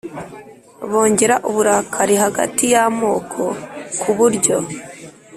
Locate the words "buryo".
4.17-4.55